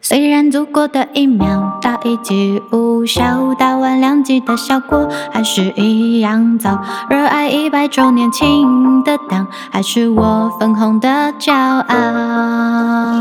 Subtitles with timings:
[0.00, 6.78] 虽然度过的一秒到一记无效，打完两剂的效果还是一样糟。
[7.08, 13.20] 热爱一百周年庆的档，还是我粉红的骄傲。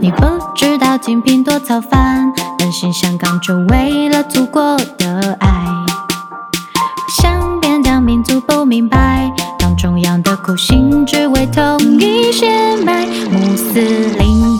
[0.00, 0.24] 你不
[0.54, 5.48] 知道精品多操烦，担心香港就为了祖国的爱。
[7.20, 11.19] 想边疆民族不明白，党中央的苦心之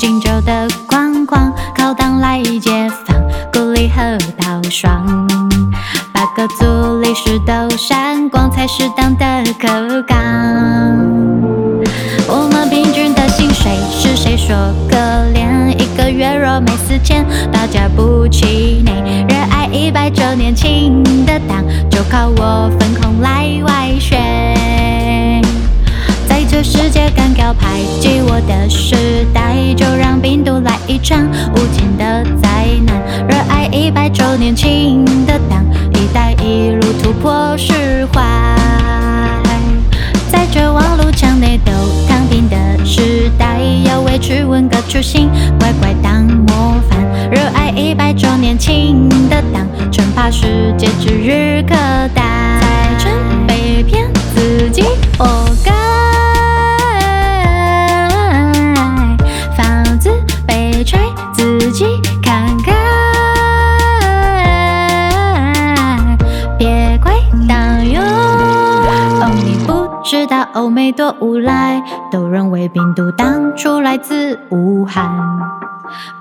[0.00, 0.30] 荆州。
[0.40, 2.70] 的框框靠党来解
[3.04, 3.14] 放，
[3.52, 5.28] 鼓励和到爽，
[6.14, 9.68] 八个族历史都闪光，才是党的口
[10.08, 10.16] 杠。
[12.26, 14.56] 我们平均的薪水是谁说
[14.88, 14.96] 可
[15.34, 15.76] 怜？
[15.78, 17.22] 一个月若没四千，
[17.52, 19.26] 大家不气馁。
[19.28, 25.42] 热爱一百周年庆的党，就靠我分红来外宣。
[26.26, 28.66] 在这世界干譙排挤我的，
[31.18, 32.96] 无尽的灾难。
[33.28, 38.22] 热爱一百周年庆的党，一带一路突破释怀。
[40.30, 41.72] 在这网路墙内都
[42.08, 47.00] 躺平的时代，要维持温哥初心，乖乖当模范。
[47.30, 51.74] 热爱一百周年庆的党，称霸世界指日可
[52.14, 52.20] 待。
[70.20, 71.82] 知道欧美多无赖，
[72.12, 75.10] 都认为病毒当初来自武汉。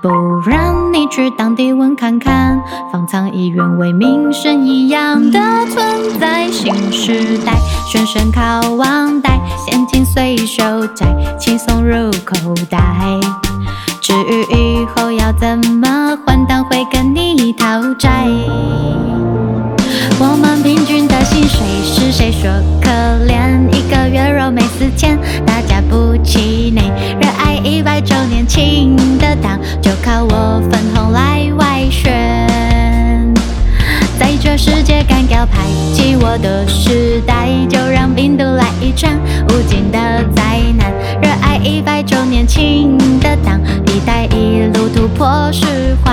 [0.00, 0.08] 不
[0.48, 2.58] 然你去当地问看看，
[2.90, 6.48] 方舱医院为民生一样的存在。
[6.48, 7.52] 新时代，
[7.86, 11.06] 学生靠网贷，现金随手摘，
[11.38, 12.80] 轻松入口袋。
[14.00, 17.66] 至于以后要怎么还，党会跟你讨
[17.98, 18.24] 债。
[20.18, 22.50] 我们平均的薪水是谁说
[28.00, 33.34] 周年庆的档，就靠我粉红来外宣。
[34.18, 39.10] 在这世界干譙排挤我的时代，就让病毒来一场
[39.48, 39.98] 无尽的
[40.34, 40.90] 灾难。
[41.20, 45.66] 热爱一百周年庆的党，一带一路突破释
[46.04, 46.10] 怀。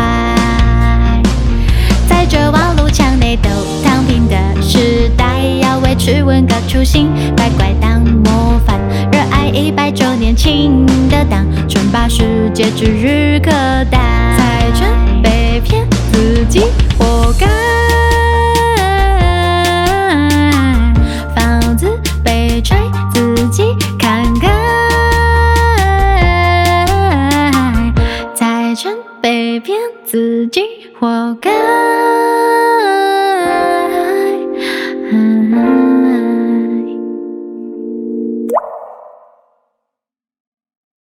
[2.07, 3.49] 在这网路墙内都
[3.83, 8.79] 躺平的时代，要维持文革初心，乖乖当模范。
[9.11, 11.46] 热爱一百周年庆的党，称霸
[12.47, 13.51] 世界指日可
[13.91, 13.99] 待。
[14.37, 16.61] 财权被骗，自己
[16.97, 17.45] 活该。
[21.35, 22.77] 房子被拆，
[23.13, 24.47] 自己看开。
[28.33, 30.61] 财权被骗，自己
[30.97, 31.51] 活该。